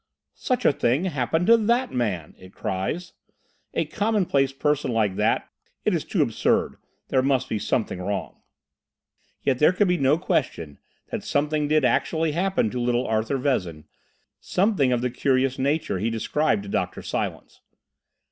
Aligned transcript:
"Such 0.39 0.65
a 0.65 0.73
thing 0.73 1.05
happened 1.05 1.45
to 1.45 1.55
that 1.57 1.91
man!" 1.93 2.33
it 2.39 2.55
cries—"a 2.55 3.85
commonplace 3.85 4.51
person 4.51 4.91
like 4.91 5.15
that! 5.17 5.47
It 5.85 5.93
is 5.93 6.03
too 6.03 6.23
absurd! 6.23 6.77
There 7.09 7.21
must 7.21 7.47
be 7.47 7.59
something 7.59 8.01
wrong!" 8.01 8.41
Yet 9.43 9.59
there 9.59 9.71
could 9.73 9.87
be 9.87 9.97
no 9.99 10.17
question 10.17 10.79
that 11.11 11.23
something 11.23 11.67
did 11.67 11.85
actually 11.85 12.31
happen 12.31 12.71
to 12.71 12.81
little 12.81 13.05
Arthur 13.05 13.37
Vezin, 13.37 13.83
something 14.39 14.91
of 14.91 15.01
the 15.01 15.11
curious 15.11 15.59
nature 15.59 15.99
he 15.99 16.09
described 16.09 16.63
to 16.63 16.69
Dr. 16.69 17.03
Silence. 17.03 17.61